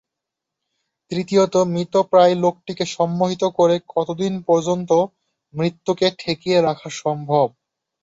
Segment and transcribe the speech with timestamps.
[1.11, 5.11] তৃতীয়ত, মৃতপ্রায় লোকটিকে সম্মোহিত করে কতদিন পর্যন্ত তার
[5.53, 7.47] মৃত্যুকে ঠেকিয়ে রাখা সম্ভব?